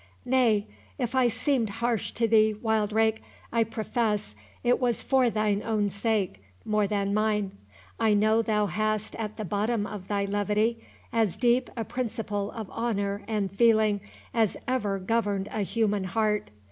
"Nay, 0.25 0.65
if 0.97 1.13
I 1.13 1.27
seemed 1.27 1.69
harsh 1.69 2.11
to 2.13 2.27
thee, 2.27 2.55
Wildrake, 2.55 3.21
I 3.51 3.63
profess 3.63 4.33
it 4.63 4.79
was 4.79 5.03
for 5.03 5.29
thine 5.29 5.61
own 5.63 5.91
sake 5.91 6.41
more 6.65 6.87
than 6.87 7.13
mine. 7.13 7.51
I 7.99 8.15
know 8.15 8.41
thou 8.41 8.65
hast 8.65 9.13
at 9.17 9.37
the 9.37 9.45
bottom 9.45 9.85
of 9.85 10.07
thy 10.07 10.25
levity, 10.25 10.83
as 11.13 11.37
deep 11.37 11.69
a 11.77 11.83
principle 11.85 12.49
of 12.49 12.67
honour 12.71 13.21
and 13.27 13.51
feeling 13.51 14.01
as 14.33 14.57
ever 14.67 14.97
governed 14.97 15.47
a 15.51 15.61
human 15.61 16.05
heart. 16.05 16.49